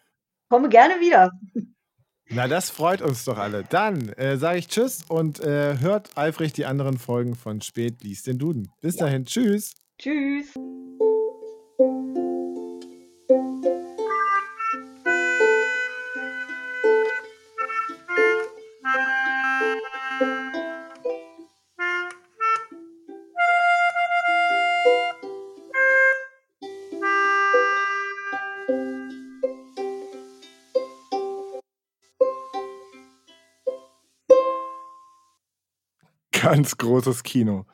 komme 0.53 0.69
gerne 0.69 1.01
wieder. 1.01 1.31
Na, 2.29 2.47
das 2.47 2.69
freut 2.69 3.01
uns 3.01 3.25
doch 3.25 3.39
alle. 3.39 3.65
Dann 3.71 4.11
äh, 4.11 4.37
sage 4.37 4.59
ich 4.59 4.69
Tschüss 4.69 5.03
und 5.09 5.41
äh, 5.41 5.79
hört 5.79 6.15
eifrig 6.17 6.53
die 6.53 6.67
anderen 6.67 6.99
Folgen 6.99 7.35
von 7.37 7.63
Spät 7.63 8.03
liest 8.03 8.27
den 8.27 8.39
Duden. 8.39 8.69
Bis 8.83 8.97
Ja. 8.97 9.07
dahin, 9.07 9.25
Tschüss. 9.25 9.73
Tschüss. 9.99 10.53
Ganz 36.53 36.77
großes 36.77 37.23
Kino. 37.23 37.65